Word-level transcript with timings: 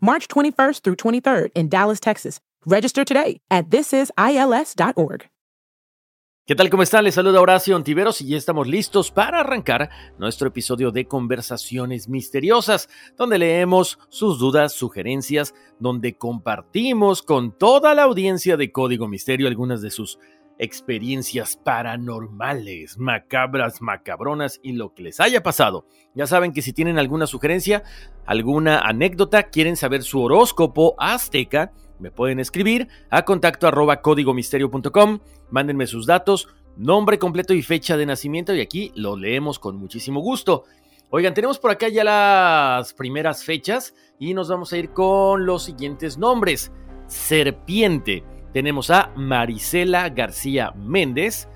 March 0.00 0.28
21st 0.28 0.82
through 0.82 0.96
23rd 0.96 1.50
in 1.54 1.68
Dallas, 1.68 2.00
Texas. 2.00 2.40
Register 2.64 3.04
today 3.04 3.40
at 3.50 3.70
thisisils.org. 3.70 5.26
¿Qué 6.48 6.54
tal? 6.54 6.70
¿Cómo 6.70 6.84
están? 6.84 7.02
Les 7.02 7.16
saluda 7.16 7.40
Horacio 7.40 7.74
Ontiveros 7.74 8.20
y 8.20 8.28
ya 8.28 8.36
estamos 8.36 8.68
listos 8.68 9.10
para 9.10 9.40
arrancar 9.40 9.90
nuestro 10.16 10.46
episodio 10.46 10.92
de 10.92 11.08
Conversaciones 11.08 12.08
Misteriosas, 12.08 12.88
donde 13.16 13.36
leemos 13.36 13.98
sus 14.10 14.38
dudas, 14.38 14.72
sugerencias, 14.72 15.56
donde 15.80 16.16
compartimos 16.16 17.22
con 17.22 17.50
toda 17.50 17.96
la 17.96 18.04
audiencia 18.04 18.56
de 18.56 18.70
Código 18.70 19.08
Misterio 19.08 19.48
algunas 19.48 19.82
de 19.82 19.90
sus 19.90 20.20
experiencias 20.58 21.56
paranormales, 21.56 22.98
macabras, 22.98 23.82
macabronas 23.82 24.60
y 24.62 24.72
lo 24.72 24.94
que 24.94 25.02
les 25.02 25.20
haya 25.20 25.42
pasado. 25.42 25.86
Ya 26.14 26.26
saben 26.26 26.52
que 26.52 26.62
si 26.62 26.72
tienen 26.72 26.98
alguna 26.98 27.26
sugerencia, 27.26 27.82
alguna 28.24 28.78
anécdota, 28.78 29.44
quieren 29.44 29.76
saber 29.76 30.02
su 30.02 30.22
horóscopo 30.22 30.94
azteca, 30.98 31.72
me 31.98 32.10
pueden 32.10 32.40
escribir 32.40 32.88
a 33.10 33.24
contacto 33.24 33.66
arroba 33.66 34.02
códigomisterio.com, 34.02 35.20
mándenme 35.50 35.86
sus 35.86 36.06
datos, 36.06 36.48
nombre 36.76 37.18
completo 37.18 37.54
y 37.54 37.62
fecha 37.62 37.96
de 37.96 38.06
nacimiento 38.06 38.54
y 38.54 38.60
aquí 38.60 38.92
lo 38.94 39.16
leemos 39.16 39.58
con 39.58 39.76
muchísimo 39.76 40.20
gusto. 40.20 40.64
Oigan, 41.10 41.34
tenemos 41.34 41.58
por 41.58 41.70
acá 41.70 41.88
ya 41.88 42.02
las 42.04 42.92
primeras 42.92 43.44
fechas 43.44 43.94
y 44.18 44.34
nos 44.34 44.48
vamos 44.48 44.72
a 44.72 44.78
ir 44.78 44.90
con 44.90 45.46
los 45.46 45.64
siguientes 45.64 46.18
nombres. 46.18 46.72
Serpiente. 47.06 48.24
Tenemos 48.56 48.88
a 48.88 49.12
Marisela 49.16 50.08
García 50.08 50.72
Méndez, 50.74 51.46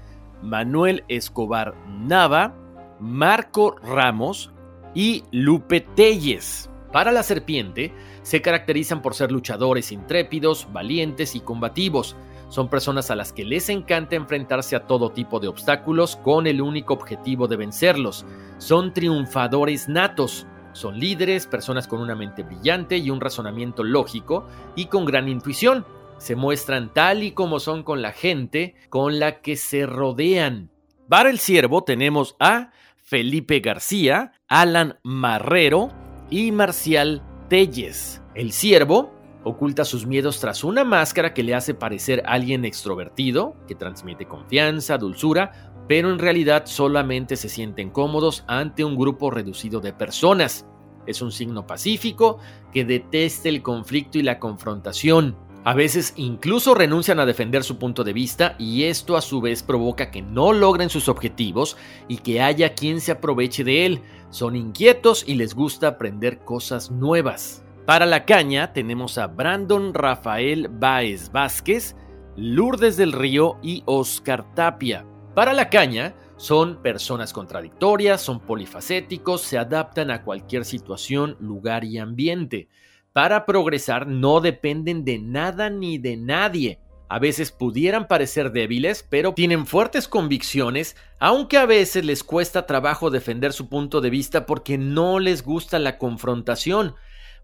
Manuel 0.42 1.02
Escobar 1.08 1.74
Nava, 1.88 2.54
Marco 3.00 3.76
Ramos 3.82 4.52
y 4.94 5.24
Lupe 5.30 5.80
Telles. 5.80 6.68
Para 6.92 7.10
la 7.10 7.22
serpiente, 7.22 7.94
se 8.20 8.42
caracterizan 8.42 9.00
por 9.00 9.14
ser 9.14 9.32
luchadores 9.32 9.92
intrépidos, 9.92 10.70
valientes 10.74 11.34
y 11.34 11.40
combativos. 11.40 12.16
Son 12.50 12.68
personas 12.68 13.10
a 13.10 13.16
las 13.16 13.32
que 13.32 13.46
les 13.46 13.70
encanta 13.70 14.16
enfrentarse 14.16 14.76
a 14.76 14.86
todo 14.86 15.10
tipo 15.10 15.40
de 15.40 15.48
obstáculos 15.48 16.16
con 16.16 16.46
el 16.46 16.60
único 16.60 16.92
objetivo 16.92 17.48
de 17.48 17.56
vencerlos. 17.56 18.26
Son 18.58 18.92
triunfadores 18.92 19.88
natos. 19.88 20.46
Son 20.74 21.00
líderes, 21.00 21.46
personas 21.46 21.88
con 21.88 22.00
una 22.02 22.14
mente 22.14 22.42
brillante 22.42 22.98
y 22.98 23.08
un 23.08 23.22
razonamiento 23.22 23.84
lógico 23.84 24.46
y 24.76 24.84
con 24.84 25.06
gran 25.06 25.30
intuición. 25.30 25.86
Se 26.20 26.36
muestran 26.36 26.92
tal 26.92 27.22
y 27.22 27.32
como 27.32 27.60
son 27.60 27.82
con 27.82 28.02
la 28.02 28.12
gente 28.12 28.74
con 28.90 29.18
la 29.18 29.40
que 29.40 29.56
se 29.56 29.86
rodean. 29.86 30.70
Para 31.08 31.30
el 31.30 31.38
ciervo 31.38 31.82
tenemos 31.82 32.36
a 32.38 32.72
Felipe 32.98 33.60
García, 33.60 34.32
Alan 34.46 34.98
Marrero, 35.02 35.88
y 36.30 36.52
Marcial 36.52 37.22
Telles. 37.48 38.22
El 38.34 38.52
ciervo 38.52 39.12
oculta 39.42 39.86
sus 39.86 40.06
miedos 40.06 40.40
tras 40.40 40.62
una 40.62 40.84
máscara 40.84 41.34
que 41.34 41.42
le 41.42 41.54
hace 41.54 41.72
parecer 41.72 42.22
alguien 42.26 42.66
extrovertido, 42.66 43.56
que 43.66 43.74
transmite 43.74 44.26
confianza, 44.26 44.98
dulzura, 44.98 45.72
pero 45.88 46.12
en 46.12 46.18
realidad 46.18 46.66
solamente 46.66 47.36
se 47.36 47.48
sienten 47.48 47.90
cómodos 47.90 48.44
ante 48.46 48.84
un 48.84 48.94
grupo 48.94 49.30
reducido 49.30 49.80
de 49.80 49.94
personas. 49.94 50.66
Es 51.06 51.22
un 51.22 51.32
signo 51.32 51.66
pacífico 51.66 52.38
que 52.72 52.84
detesta 52.84 53.48
el 53.48 53.62
conflicto 53.62 54.18
y 54.18 54.22
la 54.22 54.38
confrontación. 54.38 55.49
A 55.62 55.74
veces 55.74 56.14
incluso 56.16 56.74
renuncian 56.74 57.20
a 57.20 57.26
defender 57.26 57.64
su 57.64 57.78
punto 57.78 58.02
de 58.02 58.14
vista 58.14 58.56
y 58.58 58.84
esto 58.84 59.14
a 59.14 59.20
su 59.20 59.42
vez 59.42 59.62
provoca 59.62 60.10
que 60.10 60.22
no 60.22 60.54
logren 60.54 60.88
sus 60.88 61.08
objetivos 61.08 61.76
y 62.08 62.16
que 62.16 62.40
haya 62.40 62.74
quien 62.74 63.02
se 63.02 63.12
aproveche 63.12 63.62
de 63.62 63.84
él. 63.84 64.00
Son 64.30 64.56
inquietos 64.56 65.22
y 65.26 65.34
les 65.34 65.54
gusta 65.54 65.88
aprender 65.88 66.38
cosas 66.38 66.90
nuevas. 66.90 67.62
Para 67.84 68.06
la 68.06 68.24
caña 68.24 68.72
tenemos 68.72 69.18
a 69.18 69.26
Brandon 69.26 69.92
Rafael 69.92 70.68
Baez 70.70 71.30
Vázquez, 71.30 71.94
Lourdes 72.36 72.96
del 72.96 73.12
Río 73.12 73.58
y 73.62 73.82
Oscar 73.84 74.54
Tapia. 74.54 75.04
Para 75.34 75.52
la 75.52 75.68
caña 75.68 76.14
son 76.38 76.80
personas 76.80 77.34
contradictorias, 77.34 78.22
son 78.22 78.40
polifacéticos, 78.40 79.42
se 79.42 79.58
adaptan 79.58 80.10
a 80.10 80.22
cualquier 80.22 80.64
situación, 80.64 81.36
lugar 81.38 81.84
y 81.84 81.98
ambiente. 81.98 82.68
Para 83.12 83.44
progresar 83.44 84.06
no 84.06 84.40
dependen 84.40 85.04
de 85.04 85.18
nada 85.18 85.68
ni 85.68 85.98
de 85.98 86.16
nadie. 86.16 86.78
A 87.08 87.18
veces 87.18 87.50
pudieran 87.50 88.06
parecer 88.06 88.52
débiles, 88.52 89.04
pero 89.08 89.34
tienen 89.34 89.66
fuertes 89.66 90.06
convicciones, 90.06 90.94
aunque 91.18 91.58
a 91.58 91.66
veces 91.66 92.04
les 92.04 92.22
cuesta 92.22 92.66
trabajo 92.66 93.10
defender 93.10 93.52
su 93.52 93.68
punto 93.68 94.00
de 94.00 94.10
vista 94.10 94.46
porque 94.46 94.78
no 94.78 95.18
les 95.18 95.42
gusta 95.42 95.80
la 95.80 95.98
confrontación. 95.98 96.94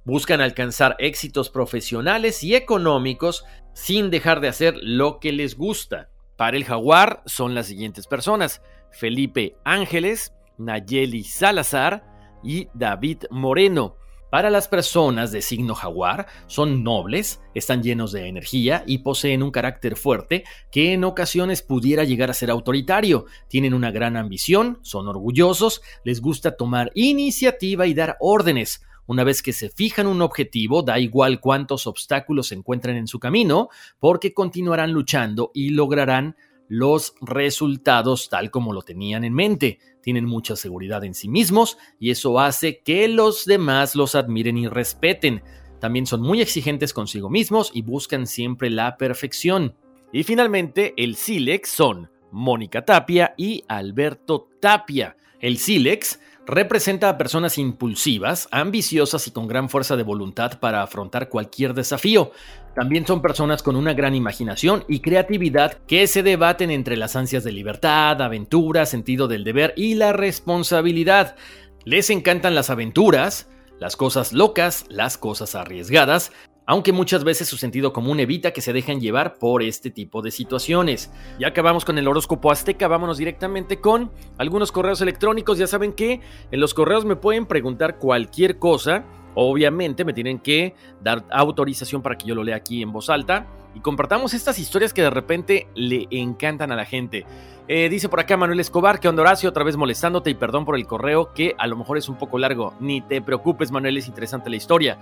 Buscan 0.04 0.40
alcanzar 0.40 0.94
éxitos 1.00 1.50
profesionales 1.50 2.44
y 2.44 2.54
económicos 2.54 3.44
sin 3.72 4.08
dejar 4.10 4.40
de 4.40 4.46
hacer 4.46 4.76
lo 4.80 5.18
que 5.18 5.32
les 5.32 5.56
gusta. 5.56 6.10
Para 6.36 6.56
el 6.56 6.64
jaguar 6.64 7.24
son 7.26 7.56
las 7.56 7.66
siguientes 7.66 8.06
personas. 8.06 8.62
Felipe 8.92 9.56
Ángeles, 9.64 10.32
Nayeli 10.58 11.24
Salazar 11.24 12.04
y 12.44 12.68
David 12.72 13.24
Moreno. 13.30 13.96
Para 14.36 14.50
las 14.50 14.68
personas 14.68 15.32
de 15.32 15.40
signo 15.40 15.74
jaguar, 15.74 16.26
son 16.46 16.84
nobles, 16.84 17.40
están 17.54 17.82
llenos 17.82 18.12
de 18.12 18.28
energía 18.28 18.84
y 18.86 18.98
poseen 18.98 19.42
un 19.42 19.50
carácter 19.50 19.96
fuerte 19.96 20.44
que 20.70 20.92
en 20.92 21.04
ocasiones 21.04 21.62
pudiera 21.62 22.04
llegar 22.04 22.28
a 22.28 22.34
ser 22.34 22.50
autoritario. 22.50 23.24
Tienen 23.48 23.72
una 23.72 23.90
gran 23.90 24.14
ambición, 24.14 24.78
son 24.82 25.08
orgullosos, 25.08 25.80
les 26.04 26.20
gusta 26.20 26.54
tomar 26.54 26.90
iniciativa 26.94 27.86
y 27.86 27.94
dar 27.94 28.18
órdenes. 28.20 28.82
Una 29.06 29.24
vez 29.24 29.40
que 29.40 29.54
se 29.54 29.70
fijan 29.70 30.06
un 30.06 30.20
objetivo, 30.20 30.82
da 30.82 30.98
igual 30.98 31.40
cuántos 31.40 31.86
obstáculos 31.86 32.48
se 32.48 32.56
encuentren 32.56 32.98
en 32.98 33.06
su 33.06 33.18
camino, 33.18 33.70
porque 33.98 34.34
continuarán 34.34 34.92
luchando 34.92 35.50
y 35.54 35.70
lograrán 35.70 36.36
los 36.68 37.14
resultados 37.20 38.28
tal 38.28 38.50
como 38.50 38.72
lo 38.72 38.82
tenían 38.82 39.24
en 39.24 39.34
mente. 39.34 39.78
Tienen 40.02 40.24
mucha 40.24 40.56
seguridad 40.56 41.04
en 41.04 41.14
sí 41.14 41.28
mismos 41.28 41.78
y 41.98 42.10
eso 42.10 42.38
hace 42.38 42.80
que 42.80 43.08
los 43.08 43.44
demás 43.44 43.94
los 43.94 44.14
admiren 44.14 44.56
y 44.56 44.68
respeten. 44.68 45.42
También 45.80 46.06
son 46.06 46.22
muy 46.22 46.40
exigentes 46.40 46.92
consigo 46.92 47.28
mismos 47.28 47.70
y 47.74 47.82
buscan 47.82 48.26
siempre 48.26 48.70
la 48.70 48.96
perfección. 48.96 49.74
Y 50.12 50.22
finalmente, 50.22 50.94
el 50.96 51.16
Silex 51.16 51.68
son 51.68 52.10
Mónica 52.30 52.84
Tapia 52.84 53.34
y 53.36 53.64
Alberto 53.68 54.48
Tapia. 54.60 55.16
El 55.40 55.58
Silex 55.58 56.18
representa 56.46 57.08
a 57.08 57.18
personas 57.18 57.58
impulsivas, 57.58 58.48
ambiciosas 58.52 59.26
y 59.26 59.32
con 59.32 59.48
gran 59.48 59.68
fuerza 59.68 59.96
de 59.96 60.02
voluntad 60.02 60.58
para 60.60 60.82
afrontar 60.82 61.28
cualquier 61.28 61.74
desafío. 61.74 62.30
También 62.74 63.06
son 63.06 63.20
personas 63.20 63.62
con 63.62 63.74
una 63.74 63.94
gran 63.94 64.14
imaginación 64.14 64.84
y 64.88 65.00
creatividad 65.00 65.78
que 65.86 66.06
se 66.06 66.22
debaten 66.22 66.70
entre 66.70 66.96
las 66.96 67.16
ansias 67.16 67.42
de 67.42 67.52
libertad, 67.52 68.20
aventura, 68.22 68.86
sentido 68.86 69.28
del 69.28 69.44
deber 69.44 69.74
y 69.76 69.94
la 69.94 70.12
responsabilidad. 70.12 71.36
Les 71.84 72.10
encantan 72.10 72.54
las 72.54 72.70
aventuras, 72.70 73.48
las 73.80 73.96
cosas 73.96 74.32
locas, 74.32 74.84
las 74.88 75.18
cosas 75.18 75.54
arriesgadas, 75.54 76.32
aunque 76.66 76.92
muchas 76.92 77.24
veces 77.24 77.48
su 77.48 77.56
sentido 77.56 77.92
común 77.92 78.20
evita 78.20 78.52
que 78.52 78.60
se 78.60 78.72
dejen 78.72 79.00
llevar 79.00 79.38
por 79.38 79.62
este 79.62 79.90
tipo 79.90 80.20
de 80.20 80.30
situaciones. 80.30 81.10
Ya 81.38 81.48
acabamos 81.48 81.84
con 81.84 81.96
el 81.96 82.08
horóscopo 82.08 82.50
azteca, 82.50 82.88
vámonos 82.88 83.18
directamente 83.18 83.80
con 83.80 84.10
algunos 84.36 84.72
correos 84.72 85.00
electrónicos. 85.00 85.58
Ya 85.58 85.66
saben 85.66 85.92
que 85.92 86.20
en 86.50 86.60
los 86.60 86.74
correos 86.74 87.04
me 87.04 87.16
pueden 87.16 87.46
preguntar 87.46 87.98
cualquier 87.98 88.58
cosa 88.58 89.04
Obviamente 89.38 90.06
me 90.06 90.14
tienen 90.14 90.38
que 90.38 90.74
dar 91.02 91.26
autorización 91.30 92.00
para 92.00 92.16
que 92.16 92.26
yo 92.26 92.34
lo 92.34 92.42
lea 92.42 92.56
aquí 92.56 92.80
en 92.80 92.90
voz 92.90 93.10
alta 93.10 93.46
y 93.74 93.80
compartamos 93.80 94.32
estas 94.32 94.58
historias 94.58 94.94
que 94.94 95.02
de 95.02 95.10
repente 95.10 95.68
le 95.74 96.08
encantan 96.10 96.72
a 96.72 96.76
la 96.76 96.86
gente. 96.86 97.26
Eh, 97.68 97.90
dice 97.90 98.08
por 98.08 98.18
acá 98.18 98.38
Manuel 98.38 98.60
Escobar, 98.60 98.98
que 98.98 99.08
onda 99.08 99.34
otra 99.46 99.62
vez 99.62 99.76
molestándote 99.76 100.30
y 100.30 100.34
perdón 100.34 100.64
por 100.64 100.76
el 100.76 100.86
correo, 100.86 101.34
que 101.34 101.54
a 101.58 101.66
lo 101.66 101.76
mejor 101.76 101.98
es 101.98 102.08
un 102.08 102.16
poco 102.16 102.38
largo. 102.38 102.72
Ni 102.80 103.02
te 103.02 103.20
preocupes, 103.20 103.70
Manuel, 103.70 103.98
es 103.98 104.08
interesante 104.08 104.48
la 104.48 104.56
historia. 104.56 104.98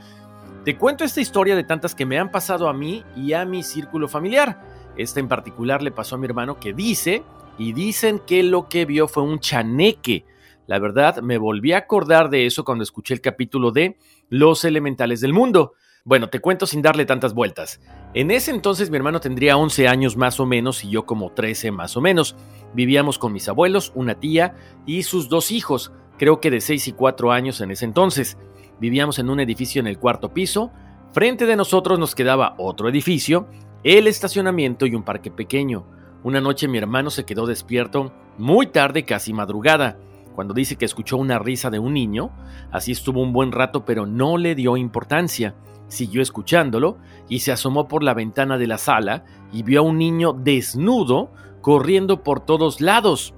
Te 0.65 0.79
cuento 0.79 1.05
esta 1.05 1.21
historia 1.21 1.57
de 1.57 1.65
tantas 1.65 1.95
que 1.95 2.07
me 2.07 2.19
han 2.19 2.31
pasado 2.31 2.69
a 2.69 2.73
mí 2.73 3.05
y 3.15 3.35
a 3.35 3.45
mi 3.45 3.63
círculo 3.63 4.09
familiar. 4.09 4.63
Esta 4.97 5.21
en 5.21 5.29
particular 5.29 5.83
le 5.83 5.91
pasó 5.91 6.15
a 6.15 6.19
mi 6.19 6.25
hermano 6.25 6.59
que 6.59 6.73
dice, 6.73 7.23
y 7.59 7.75
dicen 7.75 8.19
que 8.19 8.43
lo 8.43 8.67
que 8.67 8.87
vio 8.87 9.07
fue 9.07 9.23
un 9.25 9.41
chaneque. 9.41 10.25
La 10.67 10.79
verdad, 10.79 11.21
me 11.21 11.37
volví 11.37 11.73
a 11.73 11.79
acordar 11.79 12.31
de 12.31 12.47
eso 12.47 12.65
cuando 12.65 12.83
escuché 12.83 13.13
el 13.13 13.21
capítulo 13.21 13.73
de 13.73 13.99
Los 14.31 14.65
Elementales 14.65 15.21
del 15.21 15.35
Mundo. 15.35 15.75
Bueno, 16.03 16.31
te 16.31 16.41
cuento 16.41 16.67
sin 16.67 16.81
darle 16.81 17.05
tantas 17.05 17.35
vueltas. 17.35 17.81
En 18.15 18.31
ese 18.31 18.51
entonces 18.51 18.89
mi 18.89 18.97
hermano 18.97 19.21
tendría 19.21 19.59
11 19.59 19.87
años 19.87 20.17
más 20.17 20.41
o 20.41 20.47
menos 20.47 20.83
y 20.83 20.89
yo 20.89 21.05
como 21.05 21.33
13 21.33 21.73
más 21.73 21.95
o 21.99 22.01
menos. 22.01 22.37
Vivíamos 22.73 23.19
con 23.19 23.35
mis 23.35 23.51
abuelos, 23.51 23.93
una 23.95 24.15
tía 24.15 24.55
y 24.87 25.03
sus 25.03 25.29
dos 25.29 25.51
hijos, 25.51 25.93
creo 26.19 26.41
que 26.41 26.51
de 26.51 26.63
6 26.63 26.89
y 26.89 26.93
4 26.93 27.33
años 27.33 27.61
en 27.61 27.71
ese 27.71 27.85
entonces. 27.85 28.39
Vivíamos 28.81 29.19
en 29.19 29.31
un 29.31 29.41
edificio 29.41 29.81
en 29.81 29.87
el 29.87 29.99
cuarto 29.99 30.33
piso. 30.33 30.71
Frente 31.13 31.47
de 31.47 31.57
nosotros 31.57 31.99
nos 31.99 32.15
quedaba 32.15 32.55
otro 32.59 32.89
edificio, 32.89 33.49
el 33.83 34.07
estacionamiento 34.07 34.87
y 34.87 34.95
un 34.95 35.03
parque 35.03 35.31
pequeño. 35.31 35.87
Una 36.23 36.41
noche 36.41 36.69
mi 36.69 36.79
hermano 36.79 37.11
se 37.11 37.25
quedó 37.25 37.47
despierto 37.47 38.13
muy 38.39 38.67
tarde, 38.67 39.05
casi 39.05 39.33
madrugada, 39.33 39.99
cuando 40.35 40.55
dice 40.55 40.77
que 40.77 40.85
escuchó 40.85 41.17
una 41.17 41.39
risa 41.39 41.71
de 41.71 41.79
un 41.79 41.95
niño. 41.95 42.31
Así 42.73 42.93
estuvo 42.93 43.23
un 43.23 43.33
buen 43.33 43.53
rato, 43.53 43.85
pero 43.85 44.07
no 44.07 44.39
le 44.39 44.55
dio 44.55 44.77
importancia 44.77 45.55
siguió 45.89 46.23
escuchándolo 46.23 46.99
y 47.29 47.41
se 47.41 47.53
asomó 47.53 47.89
por 47.89 48.03
la 48.03 48.15
ventana 48.15 48.59
de 48.59 48.67
la 48.67 48.79
sala 48.79 49.25
y 49.53 49.63
vio 49.63 49.81
a 49.81 49.83
un 49.83 49.99
niño 49.99 50.33
desnudo 50.33 51.33
corriendo 51.61 52.23
por 52.23 52.41
todos 52.45 52.81
lados. 52.81 53.35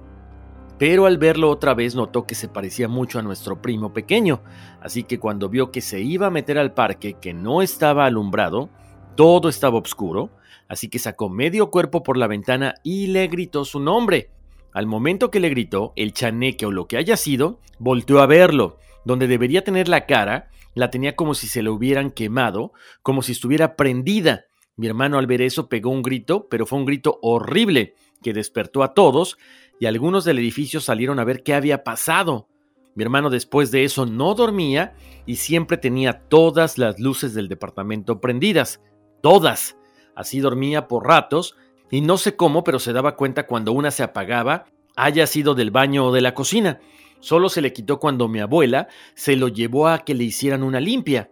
Pero 0.77 1.07
al 1.07 1.17
verlo 1.17 1.49
otra 1.49 1.73
vez 1.73 1.95
notó 1.95 2.27
que 2.27 2.35
se 2.35 2.47
parecía 2.47 2.87
mucho 2.87 3.17
a 3.17 3.23
nuestro 3.23 3.61
primo 3.61 3.93
pequeño, 3.93 4.43
así 4.79 5.03
que 5.03 5.19
cuando 5.19 5.49
vio 5.49 5.71
que 5.71 5.81
se 5.81 6.01
iba 6.01 6.27
a 6.27 6.31
meter 6.31 6.59
al 6.59 6.73
parque 6.73 7.15
que 7.19 7.33
no 7.33 7.61
estaba 7.63 8.05
alumbrado, 8.05 8.69
todo 9.15 9.49
estaba 9.49 9.79
oscuro, 9.79 10.29
así 10.67 10.87
que 10.89 10.99
sacó 10.99 11.29
medio 11.29 11.71
cuerpo 11.71 12.03
por 12.03 12.17
la 12.17 12.27
ventana 12.27 12.75
y 12.83 13.07
le 13.07 13.27
gritó 13.27 13.65
su 13.65 13.79
nombre. 13.79 14.29
Al 14.71 14.85
momento 14.85 15.31
que 15.31 15.39
le 15.39 15.49
gritó, 15.49 15.93
el 15.95 16.13
chaneque 16.13 16.67
o 16.67 16.71
lo 16.71 16.87
que 16.87 16.97
haya 16.97 17.17
sido, 17.17 17.59
volteó 17.79 18.19
a 18.19 18.27
verlo, 18.27 18.77
donde 19.03 19.25
debería 19.25 19.63
tener 19.63 19.87
la 19.87 20.05
cara, 20.05 20.49
la 20.75 20.91
tenía 20.91 21.15
como 21.15 21.33
si 21.33 21.47
se 21.47 21.63
le 21.63 21.71
hubieran 21.71 22.11
quemado, 22.11 22.73
como 23.01 23.23
si 23.23 23.31
estuviera 23.31 23.75
prendida. 23.75 24.45
Mi 24.75 24.85
hermano 24.85 25.17
al 25.17 25.25
ver 25.25 25.41
eso 25.41 25.69
pegó 25.69 25.89
un 25.89 26.03
grito, 26.03 26.47
pero 26.47 26.67
fue 26.67 26.77
un 26.77 26.85
grito 26.85 27.17
horrible 27.23 27.95
que 28.21 28.33
despertó 28.33 28.83
a 28.83 28.93
todos 28.93 29.37
y 29.79 29.85
algunos 29.85 30.25
del 30.25 30.39
edificio 30.39 30.81
salieron 30.81 31.19
a 31.19 31.23
ver 31.23 31.43
qué 31.43 31.53
había 31.53 31.83
pasado. 31.83 32.47
Mi 32.95 33.03
hermano 33.03 33.29
después 33.29 33.69
de 33.71 33.83
eso 33.83 34.05
no 34.05 34.33
dormía 34.33 34.95
y 35.25 35.35
siempre 35.35 35.77
tenía 35.77 36.21
todas 36.27 36.77
las 36.77 36.99
luces 36.99 37.33
del 37.33 37.47
departamento 37.47 38.19
prendidas. 38.19 38.81
Todas. 39.21 39.77
Así 40.15 40.39
dormía 40.39 40.87
por 40.87 41.05
ratos 41.05 41.55
y 41.91 42.01
no 42.01 42.17
sé 42.17 42.35
cómo, 42.35 42.63
pero 42.63 42.79
se 42.79 42.93
daba 42.93 43.15
cuenta 43.15 43.45
cuando 43.45 43.71
una 43.71 43.91
se 43.91 44.03
apagaba, 44.03 44.65
haya 44.95 45.27
sido 45.27 45.53
del 45.53 45.71
baño 45.71 46.07
o 46.07 46.11
de 46.11 46.21
la 46.21 46.33
cocina. 46.33 46.79
Solo 47.19 47.49
se 47.49 47.61
le 47.61 47.73
quitó 47.73 47.99
cuando 47.99 48.27
mi 48.27 48.39
abuela 48.39 48.87
se 49.15 49.35
lo 49.35 49.47
llevó 49.47 49.87
a 49.87 49.99
que 49.99 50.13
le 50.13 50.23
hicieran 50.23 50.63
una 50.63 50.79
limpia. 50.79 51.31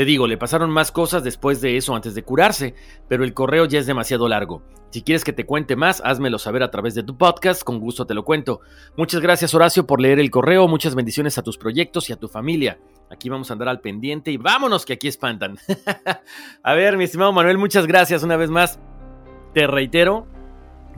Te 0.00 0.06
digo, 0.06 0.26
le 0.26 0.38
pasaron 0.38 0.70
más 0.70 0.92
cosas 0.92 1.22
después 1.24 1.60
de 1.60 1.76
eso 1.76 1.94
antes 1.94 2.14
de 2.14 2.22
curarse, 2.22 2.74
pero 3.06 3.22
el 3.22 3.34
correo 3.34 3.66
ya 3.66 3.78
es 3.78 3.84
demasiado 3.84 4.30
largo. 4.30 4.62
Si 4.88 5.02
quieres 5.02 5.24
que 5.24 5.34
te 5.34 5.44
cuente 5.44 5.76
más, 5.76 6.00
házmelo 6.02 6.38
saber 6.38 6.62
a 6.62 6.70
través 6.70 6.94
de 6.94 7.02
tu 7.02 7.18
podcast, 7.18 7.62
con 7.62 7.80
gusto 7.80 8.06
te 8.06 8.14
lo 8.14 8.24
cuento. 8.24 8.62
Muchas 8.96 9.20
gracias 9.20 9.52
Horacio 9.52 9.86
por 9.86 10.00
leer 10.00 10.18
el 10.18 10.30
correo, 10.30 10.68
muchas 10.68 10.94
bendiciones 10.94 11.36
a 11.36 11.42
tus 11.42 11.58
proyectos 11.58 12.08
y 12.08 12.14
a 12.14 12.16
tu 12.16 12.28
familia. 12.28 12.78
Aquí 13.10 13.28
vamos 13.28 13.50
a 13.50 13.52
andar 13.52 13.68
al 13.68 13.82
pendiente 13.82 14.30
y 14.30 14.38
vámonos 14.38 14.86
que 14.86 14.94
aquí 14.94 15.06
espantan. 15.06 15.58
a 16.62 16.72
ver, 16.72 16.96
mi 16.96 17.04
estimado 17.04 17.34
Manuel, 17.34 17.58
muchas 17.58 17.86
gracias 17.86 18.22
una 18.22 18.38
vez 18.38 18.48
más. 18.48 18.80
Te 19.52 19.66
reitero, 19.66 20.26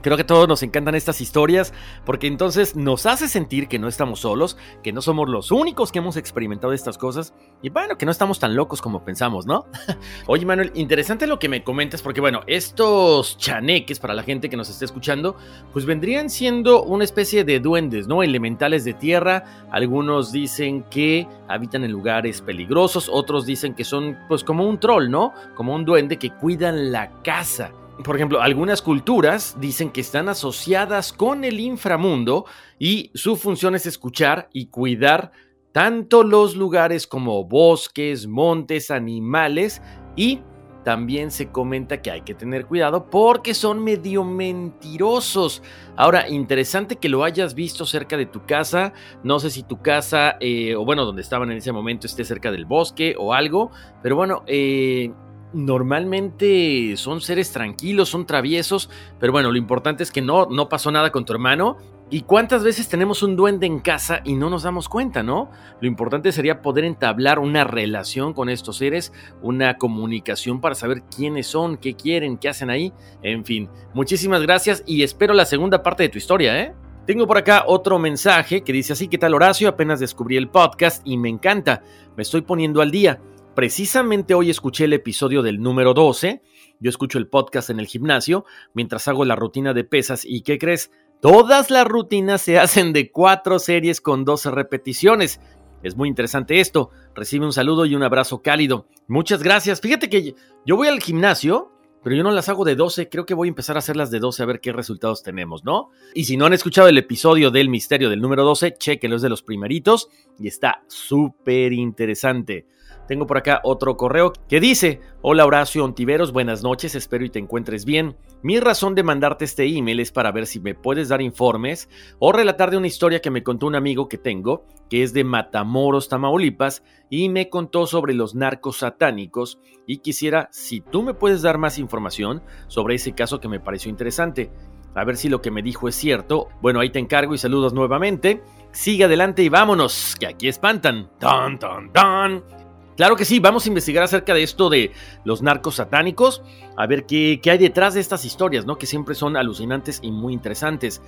Creo 0.03 0.17
que 0.17 0.25
todos 0.25 0.49
nos 0.49 0.61
encantan 0.63 0.95
estas 0.95 1.21
historias 1.21 1.73
porque 2.05 2.27
entonces 2.27 2.75
nos 2.75 3.05
hace 3.05 3.29
sentir 3.29 3.69
que 3.69 3.79
no 3.79 3.87
estamos 3.87 4.19
solos, 4.19 4.57
que 4.83 4.91
no 4.91 5.01
somos 5.01 5.29
los 5.29 5.49
únicos 5.49 5.93
que 5.93 5.99
hemos 5.99 6.17
experimentado 6.17 6.73
estas 6.73 6.97
cosas 6.97 7.33
y 7.61 7.69
bueno, 7.69 7.97
que 7.97 8.05
no 8.05 8.11
estamos 8.11 8.37
tan 8.37 8.53
locos 8.53 8.81
como 8.81 9.05
pensamos, 9.05 9.45
¿no? 9.45 9.65
Oye 10.27 10.45
Manuel, 10.45 10.71
interesante 10.75 11.25
lo 11.25 11.39
que 11.39 11.47
me 11.47 11.63
comentas 11.63 12.01
porque 12.01 12.19
bueno, 12.19 12.41
estos 12.47 13.37
chaneques 13.37 13.99
para 13.99 14.13
la 14.13 14.23
gente 14.23 14.49
que 14.49 14.57
nos 14.57 14.69
esté 14.69 14.83
escuchando, 14.83 15.37
pues 15.71 15.85
vendrían 15.85 16.29
siendo 16.29 16.83
una 16.83 17.05
especie 17.05 17.45
de 17.45 17.61
duendes, 17.61 18.05
¿no? 18.05 18.23
Elementales 18.23 18.83
de 18.83 18.95
tierra, 18.95 19.67
algunos 19.71 20.33
dicen 20.33 20.83
que 20.83 21.25
habitan 21.47 21.85
en 21.85 21.93
lugares 21.93 22.41
peligrosos, 22.41 23.07
otros 23.09 23.45
dicen 23.45 23.73
que 23.73 23.85
son 23.85 24.17
pues 24.27 24.43
como 24.43 24.67
un 24.67 24.81
troll, 24.81 25.09
¿no? 25.09 25.33
Como 25.55 25.73
un 25.73 25.85
duende 25.85 26.19
que 26.19 26.31
cuidan 26.31 26.91
la 26.91 27.09
casa 27.23 27.71
por 28.03 28.15
ejemplo, 28.15 28.41
algunas 28.41 28.81
culturas 28.81 29.55
dicen 29.59 29.91
que 29.91 30.01
están 30.01 30.29
asociadas 30.29 31.13
con 31.13 31.43
el 31.43 31.59
inframundo 31.59 32.45
y 32.79 33.11
su 33.13 33.35
función 33.35 33.75
es 33.75 33.85
escuchar 33.85 34.49
y 34.51 34.67
cuidar 34.67 35.31
tanto 35.71 36.23
los 36.23 36.55
lugares 36.55 37.05
como 37.05 37.43
bosques, 37.43 38.27
montes, 38.27 38.89
animales 38.89 39.81
y 40.15 40.41
también 40.83 41.31
se 41.31 41.49
comenta 41.49 42.01
que 42.01 42.11
hay 42.11 42.21
que 42.21 42.33
tener 42.33 42.65
cuidado 42.65 43.09
porque 43.09 43.53
son 43.53 43.83
medio 43.83 44.23
mentirosos. 44.23 45.63
Ahora, 45.95 46.27
interesante 46.29 46.97
que 46.97 47.09
lo 47.09 47.23
hayas 47.23 47.55
visto 47.55 47.85
cerca 47.85 48.17
de 48.17 48.25
tu 48.25 48.45
casa. 48.45 48.91
No 49.23 49.39
sé 49.39 49.49
si 49.49 49.63
tu 49.63 49.81
casa, 49.81 50.35
eh, 50.41 50.75
o 50.75 50.83
bueno, 50.83 51.05
donde 51.05 51.21
estaban 51.21 51.51
en 51.51 51.57
ese 51.57 51.71
momento, 51.71 52.05
esté 52.05 52.25
cerca 52.25 52.51
del 52.51 52.65
bosque 52.65 53.15
o 53.17 53.33
algo. 53.33 53.71
Pero 54.01 54.17
bueno, 54.17 54.43
eh, 54.45 55.11
normalmente 55.53 56.95
son 56.97 57.21
seres 57.21 57.51
tranquilos, 57.51 58.09
son 58.09 58.25
traviesos, 58.25 58.89
pero 59.19 59.31
bueno, 59.31 59.51
lo 59.51 59.57
importante 59.57 60.03
es 60.03 60.11
que 60.11 60.21
no, 60.21 60.47
no 60.47 60.69
pasó 60.69 60.91
nada 60.91 61.11
con 61.11 61.25
tu 61.25 61.33
hermano. 61.33 61.77
¿Y 62.09 62.21
cuántas 62.21 62.63
veces 62.63 62.89
tenemos 62.89 63.23
un 63.23 63.35
duende 63.35 63.65
en 63.65 63.79
casa 63.79 64.21
y 64.23 64.35
no 64.35 64.49
nos 64.49 64.63
damos 64.63 64.87
cuenta, 64.87 65.23
no? 65.23 65.49
Lo 65.81 65.87
importante 65.87 66.31
sería 66.31 66.61
poder 66.61 66.83
entablar 66.85 67.39
una 67.39 67.63
relación 67.63 68.33
con 68.33 68.49
estos 68.49 68.77
seres, 68.77 69.11
una 69.41 69.77
comunicación 69.77 70.61
para 70.61 70.75
saber 70.75 71.01
quiénes 71.03 71.47
son, 71.47 71.77
qué 71.77 71.95
quieren, 71.95 72.37
qué 72.37 72.49
hacen 72.49 72.69
ahí. 72.69 72.93
En 73.23 73.43
fin, 73.45 73.67
muchísimas 73.95 74.43
gracias 74.43 74.83
y 74.85 75.01
espero 75.01 75.33
la 75.33 75.45
segunda 75.45 75.81
parte 75.81 76.03
de 76.03 76.09
tu 76.09 76.19
historia, 76.19 76.61
¿eh? 76.61 76.75
Tengo 77.07 77.25
por 77.25 77.37
acá 77.37 77.63
otro 77.67 77.99
mensaje 77.99 78.63
que 78.63 78.71
dice 78.71 78.93
así, 78.93 79.07
¿qué 79.07 79.17
tal 79.17 79.33
Horacio? 79.33 79.67
Apenas 79.67 79.99
descubrí 79.99 80.37
el 80.37 80.49
podcast 80.49 81.01
y 81.05 81.17
me 81.17 81.29
encanta, 81.29 81.81
me 82.15 82.23
estoy 82.23 82.43
poniendo 82.43 82.81
al 82.81 82.91
día. 82.91 83.19
Precisamente 83.55 84.33
hoy 84.33 84.49
escuché 84.49 84.85
el 84.85 84.93
episodio 84.93 85.43
del 85.43 85.61
número 85.61 85.93
12. 85.93 86.41
Yo 86.79 86.89
escucho 86.89 87.19
el 87.19 87.27
podcast 87.27 87.69
en 87.69 87.79
el 87.79 87.85
gimnasio 87.85 88.45
mientras 88.73 89.07
hago 89.07 89.25
la 89.25 89.35
rutina 89.35 89.75
de 89.75 89.83
pesas 89.83 90.25
y 90.25 90.41
¿qué 90.41 90.57
crees? 90.57 90.91
Todas 91.21 91.69
las 91.69 91.85
rutinas 91.85 92.41
se 92.41 92.57
hacen 92.59 92.93
de 92.93 93.11
cuatro 93.11 93.59
series 93.59 94.01
con 94.01 94.25
12 94.25 94.49
repeticiones. 94.49 95.39
Es 95.83 95.95
muy 95.95 96.09
interesante 96.09 96.59
esto. 96.61 96.89
Recibe 97.13 97.45
un 97.45 97.53
saludo 97.53 97.85
y 97.85 97.93
un 97.93 98.01
abrazo 98.01 98.41
cálido. 98.41 98.87
Muchas 99.07 99.43
gracias. 99.43 99.81
Fíjate 99.81 100.09
que 100.09 100.33
yo 100.65 100.75
voy 100.75 100.87
al 100.87 100.99
gimnasio, 100.99 101.71
pero 102.03 102.15
yo 102.15 102.23
no 102.23 102.31
las 102.31 102.49
hago 102.49 102.65
de 102.65 102.75
12. 102.75 103.07
Creo 103.07 103.27
que 103.27 103.35
voy 103.35 103.49
a 103.49 103.49
empezar 103.49 103.75
a 103.75 103.79
hacerlas 103.79 104.09
de 104.09 104.19
12 104.19 104.41
a 104.41 104.45
ver 104.47 104.61
qué 104.61 104.71
resultados 104.71 105.21
tenemos, 105.21 105.63
¿no? 105.63 105.91
Y 106.15 106.23
si 106.23 106.37
no 106.37 106.47
han 106.47 106.53
escuchado 106.53 106.87
el 106.87 106.97
episodio 106.97 107.51
del 107.51 107.69
misterio 107.69 108.09
del 108.09 108.21
número 108.21 108.43
12, 108.45 108.77
chequenlo, 108.79 109.17
es 109.17 109.21
de 109.21 109.29
los 109.29 109.43
primeritos 109.43 110.09
y 110.39 110.47
está 110.47 110.83
súper 110.87 111.71
interesante. 111.71 112.65
Tengo 113.07 113.27
por 113.27 113.37
acá 113.37 113.59
otro 113.63 113.97
correo 113.97 114.31
que 114.47 114.61
dice, 114.61 115.01
hola 115.21 115.45
Horacio 115.45 115.83
Ontiveros, 115.83 116.31
buenas 116.31 116.63
noches, 116.63 116.95
espero 116.95 117.25
y 117.25 117.29
te 117.29 117.39
encuentres 117.39 117.83
bien. 117.83 118.15
Mi 118.41 118.59
razón 118.59 118.95
de 118.95 119.03
mandarte 119.03 119.43
este 119.43 119.65
email 119.65 119.99
es 119.99 120.11
para 120.11 120.31
ver 120.31 120.47
si 120.47 120.61
me 120.61 120.73
puedes 120.73 121.09
dar 121.09 121.21
informes 121.21 121.89
o 122.19 122.31
relatar 122.31 122.71
de 122.71 122.77
una 122.77 122.87
historia 122.87 123.21
que 123.21 123.29
me 123.29 123.43
contó 123.43 123.67
un 123.67 123.75
amigo 123.75 124.07
que 124.07 124.17
tengo, 124.17 124.65
que 124.89 125.03
es 125.03 125.11
de 125.13 125.25
Matamoros, 125.25 126.07
Tamaulipas, 126.07 126.83
y 127.09 127.27
me 127.27 127.49
contó 127.49 127.87
sobre 127.87 128.13
los 128.13 128.35
narcos 128.35 128.77
satánicos 128.77 129.59
y 129.85 129.97
quisiera 129.97 130.47
si 130.51 130.79
tú 130.79 131.03
me 131.03 131.13
puedes 131.13 131.41
dar 131.41 131.57
más 131.57 131.79
información 131.79 132.41
sobre 132.67 132.95
ese 132.95 133.13
caso 133.13 133.41
que 133.41 133.49
me 133.49 133.59
pareció 133.59 133.89
interesante. 133.89 134.49
A 134.95 135.03
ver 135.03 135.17
si 135.17 135.27
lo 135.27 135.41
que 135.41 135.51
me 135.51 135.61
dijo 135.61 135.87
es 135.87 135.95
cierto. 135.95 136.47
Bueno, 136.61 136.79
ahí 136.79 136.89
te 136.89 136.99
encargo 136.99 137.33
y 137.33 137.37
saludos 137.37 137.73
nuevamente. 137.73 138.43
Sigue 138.71 139.05
adelante 139.05 139.43
y 139.43 139.49
vámonos, 139.49 140.15
que 140.19 140.27
aquí 140.27 140.47
espantan. 140.47 141.09
¡Tan, 141.19 141.57
tan, 141.59 141.91
tan! 141.91 142.62
Claro 142.95 143.15
que 143.15 143.25
sí, 143.25 143.39
vamos 143.39 143.65
a 143.65 143.69
investigar 143.69 144.03
acerca 144.03 144.33
de 144.33 144.43
esto 144.43 144.69
de 144.69 144.91
los 145.25 145.41
narcos 145.41 145.75
satánicos, 145.75 146.43
a 146.77 146.85
ver 146.85 147.05
qué, 147.05 147.39
hay 147.43 147.57
detrás 147.57 147.95
de 147.95 147.99
estas 147.99 148.23
historias, 148.23 148.65
¿no? 148.65 148.77
Que 148.77 148.85
siempre 148.85 149.15
son 149.15 149.35
alucinantes 149.35 149.99
y 150.03 150.11
muy 150.11 150.33
interesantes. 150.33 151.01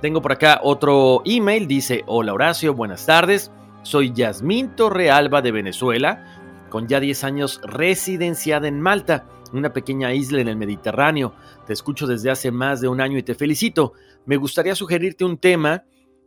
Tengo 0.00 0.22
por 0.22 0.32
acá 0.32 0.60
otro 0.62 1.22
email, 1.24 1.66
dice, 1.66 2.04
hola 2.06 2.34
Horacio, 2.34 2.74
buenas 2.74 3.04
tardes, 3.06 3.50
soy 3.82 4.12
Yasmín 4.12 4.76
Torrealba 4.76 5.42
de 5.42 5.50
Venezuela, 5.50 6.66
con 6.70 6.86
ya 6.86 7.00
10 7.00 7.24
años 7.24 7.60
residenciada 7.64 8.68
en 8.68 8.80
Malta, 8.80 9.26
una 9.52 9.72
pequeña 9.72 10.12
isla 10.12 10.40
en 10.40 10.48
el 10.48 10.56
Mediterráneo. 10.56 11.34
Te 11.66 11.72
escucho 11.72 12.06
desde 12.06 12.30
hace 12.30 12.50
más 12.50 12.80
de 12.80 12.88
un 12.88 13.00
año 13.00 13.18
y 13.18 13.22
te 13.22 13.34
felicito. 13.34 13.92
Me 14.26 14.36
gustaría 14.36 14.74
sugerirte 14.74 15.24
un 15.24 15.38
tema. 15.38 15.84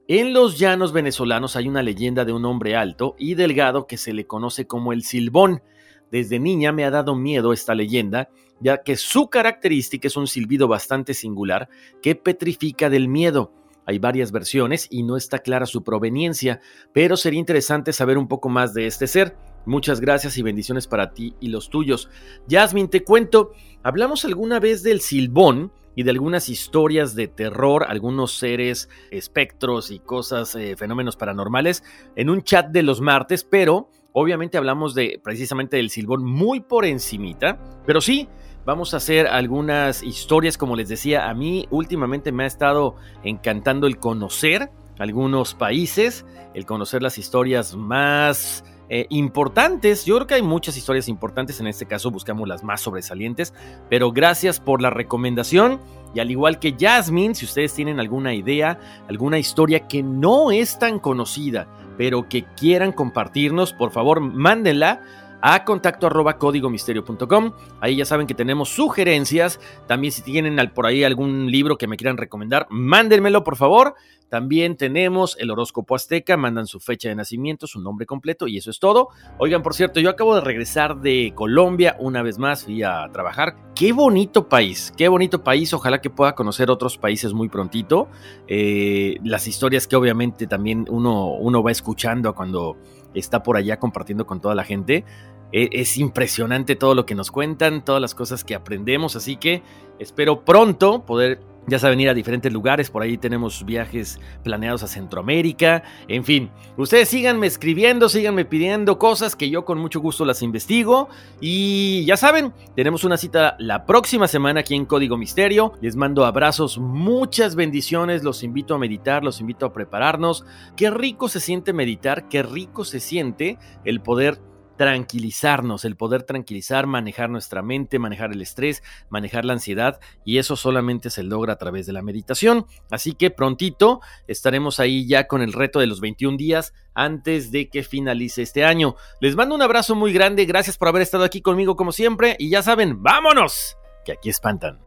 En 0.09 0.31
los 0.31 0.57
llanos 0.57 0.93
venezolanos 0.93 1.57
hay 1.57 1.67
una 1.67 1.83
leyenda 1.83 2.23
de 2.23 2.31
un 2.31 2.45
hombre 2.45 2.77
alto 2.77 3.17
y 3.19 3.35
delgado 3.35 3.87
que 3.87 3.97
se 3.97 4.13
le 4.13 4.25
conoce 4.25 4.65
como 4.65 4.93
el 4.93 5.03
Silbón. 5.03 5.61
Desde 6.09 6.39
niña 6.39 6.71
me 6.71 6.85
ha 6.85 6.91
dado 6.91 7.13
miedo 7.13 7.51
esta 7.51 7.75
leyenda, 7.75 8.29
ya 8.61 8.83
que 8.83 8.95
su 8.95 9.29
característica 9.29 10.07
es 10.07 10.15
un 10.15 10.27
silbido 10.27 10.69
bastante 10.69 11.13
singular 11.13 11.67
que 12.01 12.15
petrifica 12.15 12.89
del 12.89 13.09
miedo. 13.09 13.51
Hay 13.85 13.99
varias 13.99 14.31
versiones 14.31 14.87
y 14.89 15.03
no 15.03 15.17
está 15.17 15.39
clara 15.39 15.65
su 15.65 15.83
proveniencia, 15.83 16.61
pero 16.93 17.17
sería 17.17 17.41
interesante 17.41 17.91
saber 17.91 18.17
un 18.17 18.29
poco 18.29 18.47
más 18.47 18.73
de 18.73 18.87
este 18.87 19.07
ser. 19.07 19.35
Muchas 19.65 19.99
gracias 19.99 20.37
y 20.37 20.41
bendiciones 20.41 20.87
para 20.87 21.11
ti 21.11 21.35
y 21.41 21.49
los 21.49 21.69
tuyos. 21.69 22.09
Jasmine, 22.49 22.87
te 22.87 23.03
cuento, 23.03 23.51
hablamos 23.83 24.23
alguna 24.23 24.61
vez 24.61 24.83
del 24.83 25.01
silbón 25.01 25.73
y 25.98 26.04
de 26.04 26.12
algunas 26.12 26.48
historias 26.48 27.16
de 27.16 27.27
terror, 27.27 27.84
algunos 27.89 28.32
seres, 28.38 28.88
espectros 29.10 29.89
y 29.89 29.98
cosas, 29.98 30.54
eh, 30.54 30.75
fenómenos 30.77 31.16
paranormales 31.16 31.84
en 32.16 32.30
un 32.30 32.44
chat 32.44 32.68
de 32.68 32.84
los 32.84 33.01
martes, 33.01 33.44
pero 33.44 33.89
obviamente 34.13 34.60
hablamos 34.60 34.94
de 34.94 35.20
precisamente 35.24 35.77
del 35.77 35.89
silbón 35.89 36.24
muy 36.24 36.60
por 36.60 36.86
encimita, 36.86 37.58
pero 37.88 38.00
sí, 38.00 38.30
vamos 38.63 38.94
a 38.94 38.98
hacer 38.98 39.25
algunas 39.25 40.04
historias, 40.04 40.56
como 40.56 40.75
les 40.75 40.88
decía, 40.88 41.30
a 41.30 41.34
mí 41.34 41.68
últimamente 41.72 42.32
me 42.32 42.44
ha 42.44 42.48
estado 42.48 42.96
encantando 43.24 43.88
el 43.88 43.98
conocer 43.98 44.70
algunos 45.00 45.56
países, 45.56 46.27
el 46.54 46.68
conocer 46.68 47.01
las 47.01 47.18
historias 47.18 47.75
más 47.75 48.63
eh, 48.89 49.06
importantes. 49.10 50.06
Yo 50.06 50.15
creo 50.15 50.27
que 50.27 50.36
hay 50.36 50.41
muchas 50.41 50.77
historias 50.77 51.10
importantes, 51.10 51.60
en 51.60 51.67
este 51.67 51.86
caso 51.86 52.12
buscamos 52.12 52.48
las 52.48 52.63
más 52.63 52.82
sobresalientes, 52.82 53.53
pero 53.89 54.12
gracias 54.12 54.60
por 54.60 54.82
la 54.82 54.89
recomendación. 54.89 55.79
Y 56.13 56.20
al 56.20 56.32
igual 56.32 56.60
que 56.60 56.75
Jasmine, 56.79 57.36
si 57.36 57.46
ustedes 57.46 57.74
tienen 57.74 58.00
alguna 58.00 58.34
idea, 58.34 58.79
alguna 59.10 59.39
historia 59.39 59.88
que 59.88 60.03
no 60.03 60.51
es 60.51 60.79
tan 60.79 61.00
conocida, 61.00 61.67
pero 61.98 62.29
que 62.29 62.46
quieran 62.56 62.91
compartirnos, 62.91 63.74
por 63.74 63.91
favor, 63.91 64.22
mándenla 64.22 65.01
a 65.41 65.63
contacto 65.63 66.08
arroba 66.08 66.38
códigomisterio.com. 66.38 67.53
Ahí 67.82 67.96
ya 67.96 68.06
saben 68.06 68.27
que 68.27 68.34
tenemos 68.34 68.70
sugerencias. 68.70 69.60
También 69.88 70.12
si 70.12 70.22
tienen 70.22 70.58
por 70.74 70.86
ahí 70.86 71.03
algún 71.03 71.51
libro 71.51 71.77
que 71.77 71.88
me 71.88 71.98
quieran 71.98 72.17
recomendar, 72.17 72.67
mándenmelo 72.70 73.44
por 73.44 73.56
favor. 73.56 73.96
También 74.29 74.75
tenemos 74.75 75.38
el 75.39 75.51
horóscopo 75.51 75.96
azteca, 75.96 76.36
mandan 76.36 76.67
su 76.67 76.82
fecha 76.82 77.08
de 77.08 77.15
nacimiento, 77.15 77.65
su 77.65 77.79
nombre 77.79 78.06
completo 78.06 78.48
y 78.48 78.58
eso 78.58 78.70
es 78.72 78.79
todo. 78.79 79.08
Oigan, 79.38 79.63
por 79.63 79.74
cierto, 79.74 80.01
yo 80.01 80.10
acabo 80.10 80.36
de 80.36 80.41
regresar 80.41 81.00
de 81.00 81.32
Colombia 81.34 81.96
una 82.00 82.22
vez 82.24 82.38
más, 82.38 82.65
fui 82.65 82.84
a 82.84 83.08
trabajar. 83.13 83.56
Qué 83.74 83.94
bonito 83.94 84.50
país, 84.50 84.91
qué 84.98 85.08
bonito 85.08 85.44
país. 85.44 85.74
Ojalá 85.74 86.01
que 86.01 86.10
pueda 86.10 86.36
conocer 86.36 86.70
otros 86.70 86.98
países 86.98 87.34
muy 87.34 87.48
prontito. 87.48 88.10
Eh, 88.48 89.17
las 89.24 89.48
historias 89.48 89.88
que 89.88 89.96
obviamente 89.96 90.46
también 90.46 90.86
uno, 90.89 91.34
uno 91.36 91.63
va 91.63 91.72
escuchando 91.72 92.36
cuando 92.36 92.75
está 93.13 93.43
por 93.43 93.57
allá 93.57 93.79
compartiendo 93.79 94.25
con 94.25 94.39
toda 94.41 94.55
la 94.55 94.63
gente. 94.63 95.03
E, 95.51 95.69
es 95.71 95.97
impresionante 95.97 96.75
todo 96.75 96.95
lo 96.95 97.05
que 97.05 97.15
nos 97.15 97.31
cuentan, 97.31 97.83
todas 97.83 98.01
las 98.01 98.15
cosas 98.15 98.43
que 98.43 98.55
aprendemos, 98.55 99.15
así 99.15 99.37
que 99.37 99.63
espero 99.99 100.43
pronto 100.43 101.05
poder 101.05 101.39
ya 101.67 101.79
saben 101.79 102.00
ir 102.00 102.09
a 102.09 102.13
diferentes 102.13 102.51
lugares, 102.51 102.89
por 102.89 103.03
ahí 103.03 103.17
tenemos 103.17 103.65
viajes 103.65 104.19
planeados 104.43 104.83
a 104.83 104.88
Centroamérica, 104.88 105.83
en 106.07 106.24
fin, 106.24 106.50
ustedes 106.77 107.09
síganme 107.09 107.45
escribiendo, 107.47 108.09
síganme 108.09 108.45
pidiendo 108.45 108.97
cosas 108.97 109.36
que 109.36 109.50
yo 109.50 109.65
con 109.65 109.77
mucho 109.77 110.00
gusto 110.00 110.25
las 110.25 110.41
investigo. 110.41 111.09
Y 111.41 112.05
ya 112.05 112.17
saben, 112.17 112.53
tenemos 112.75 113.03
una 113.03 113.17
cita 113.17 113.55
la 113.59 113.86
próxima 113.86 114.27
semana 114.27 114.62
aquí 114.62 114.75
en 114.75 114.86
Código 114.86 115.17
Misterio, 115.17 115.74
les 115.81 115.95
mando 115.95 116.25
abrazos, 116.25 116.77
muchas 116.77 117.55
bendiciones, 117.55 118.24
los 118.24 118.43
invito 118.43 118.74
a 118.74 118.79
meditar, 118.79 119.24
los 119.24 119.41
invito 119.41 119.65
a 119.65 119.74
prepararnos, 119.74 120.45
qué 120.75 120.89
rico 120.89 121.27
se 121.27 121.39
siente 121.39 121.74
meditar, 121.74 122.29
qué 122.29 122.43
rico 122.43 122.86
se 122.86 123.00
siente 123.00 123.57
el 123.83 124.00
poder 124.00 124.39
tranquilizarnos, 124.77 125.86
el 125.86 125.96
poder 125.96 126.24
tranquilizar, 126.24 126.88
manejar 126.88 127.29
nuestra 127.29 127.62
mente, 127.62 128.00
manejar 128.00 128.31
el 128.31 128.41
estrés, 128.41 128.84
manejar 129.10 129.43
la 129.46 129.53
ansiedad 129.53 130.00
y 130.24 130.38
eso 130.38 130.55
solamente 130.55 131.10
se 131.10 131.24
logra 131.24 131.53
a 131.53 131.57
través 131.57 131.86
de 131.86 131.93
la 131.93 132.01
meditación. 132.01 132.65
Así 132.89 133.13
que 133.13 133.31
prontito 133.31 134.01
estaremos 134.27 134.79
ahí 134.79 135.07
ya 135.07 135.27
con 135.27 135.41
el 135.41 135.53
reto 135.53 135.79
de 135.79 135.88
los 135.88 136.00
21 136.00 136.38
días 136.38 136.74
antes 136.93 137.51
de 137.51 137.69
que 137.69 137.84
finalice 137.84 138.41
este 138.41 138.63
año. 138.63 138.96
Les 139.19 139.36
mando 139.36 139.55
un 139.55 139.62
abrazo 139.62 139.96
muy 139.96 140.13
grande, 140.13 140.46
gracias 140.46 140.77
por 140.77 140.88
haber 140.88 141.01
estado 141.01 141.24
aquí 141.24 141.41
conmigo 141.41 141.75
como 141.75 141.91
siempre 141.91 142.36
y 142.39 142.50
ya 142.50 142.62
saben, 142.62 143.01
vámonos, 143.03 143.77
que 144.05 144.13
aquí 144.13 144.29
espantan. 144.29 144.87